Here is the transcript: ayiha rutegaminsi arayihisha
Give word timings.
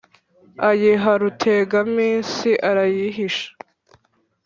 ayiha 0.69 1.11
rutegaminsi 1.21 2.49
arayihisha 2.69 3.47